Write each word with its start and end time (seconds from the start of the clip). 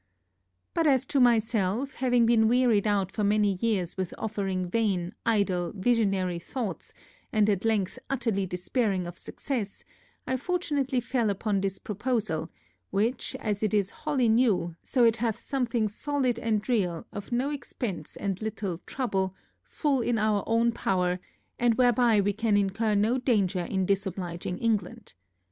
But, 0.73 0.87
as 0.87 1.05
to 1.05 1.19
myself, 1.19 1.93
having 1.93 2.25
been 2.25 2.47
wearied 2.47 2.87
out 2.87 3.11
for 3.11 3.23
many 3.23 3.59
years 3.61 3.97
with 3.97 4.15
offering 4.17 4.67
vain, 4.67 5.13
idle, 5.27 5.73
visionary 5.75 6.39
thoughts, 6.39 6.91
and 7.31 7.47
at 7.47 7.65
length 7.65 7.99
utterly 8.09 8.47
despairing 8.47 9.05
of 9.05 9.19
success, 9.19 9.83
I 10.25 10.37
fortunately 10.37 11.01
fell 11.01 11.29
upon 11.29 11.61
this 11.61 11.77
proposal, 11.77 12.49
which, 12.89 13.35
as 13.39 13.61
it 13.61 13.75
is 13.75 13.91
wholly 13.91 14.27
new, 14.27 14.75
so 14.81 15.03
it 15.03 15.17
hath 15.17 15.39
something 15.39 15.87
solid 15.87 16.39
and 16.39 16.67
real, 16.67 17.05
of 17.13 17.31
no 17.31 17.51
expence 17.51 18.15
and 18.15 18.41
little 18.41 18.79
trouble, 18.87 19.35
full 19.61 20.01
in 20.01 20.17
our 20.17 20.43
own 20.47 20.71
power, 20.71 21.19
and 21.59 21.75
whereby 21.75 22.19
we 22.21 22.33
can 22.33 22.57
incur 22.57 22.95
no 22.95 23.19
danger 23.19 23.59
in 23.61 23.85
disobliging 23.85 24.57
England. 24.57 25.13